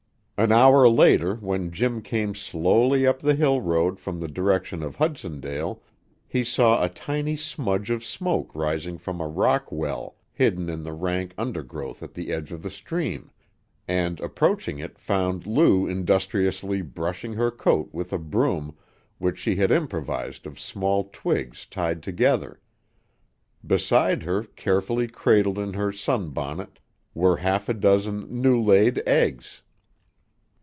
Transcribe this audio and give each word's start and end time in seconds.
An 0.43 0.51
hour 0.51 0.89
later 0.89 1.35
when 1.35 1.69
Jim 1.69 2.01
came 2.01 2.33
slowly 2.33 3.05
up 3.05 3.19
the 3.19 3.35
hill 3.35 3.61
road 3.61 3.99
from 3.99 4.19
the 4.19 4.27
direction 4.27 4.81
of 4.81 4.95
Hudsondale, 4.95 5.83
he 6.27 6.43
saw 6.43 6.83
a 6.83 6.89
tiny 6.89 7.35
smudge 7.35 7.91
of 7.91 8.03
smoke 8.03 8.49
rising 8.55 8.97
from 8.97 9.21
a 9.21 9.27
rock 9.27 9.71
well 9.71 10.15
hidden 10.33 10.67
in 10.67 10.81
the 10.81 10.93
rank 10.93 11.35
undergrowth 11.37 12.01
at 12.01 12.15
the 12.15 12.33
edge 12.33 12.51
of 12.51 12.63
the 12.63 12.71
stream, 12.71 13.29
and 13.87 14.19
approaching 14.19 14.79
it 14.79 14.97
found 14.97 15.45
Lou 15.45 15.85
industriously 15.85 16.81
brushing 16.81 17.33
her 17.33 17.51
coat 17.51 17.93
with 17.93 18.11
a 18.11 18.17
broom 18.17 18.75
which 19.19 19.37
she 19.37 19.57
had 19.57 19.69
improvised 19.69 20.47
of 20.47 20.59
small 20.59 21.07
twigs 21.13 21.67
tied 21.67 22.01
together. 22.01 22.59
Beside 23.63 24.23
her, 24.23 24.41
carefully 24.41 25.05
cradled 25.07 25.59
in 25.59 25.73
her 25.73 25.91
sunbonnet, 25.91 26.79
were 27.13 27.37
half 27.37 27.69
a 27.69 27.75
dozen 27.75 28.41
new 28.41 28.59
laid 28.59 29.03
eggs. 29.07 29.61